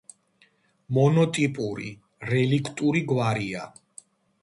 მონოტიპური, 0.99 1.93
რელიქტური 2.33 3.07
გვარია. 3.15 3.73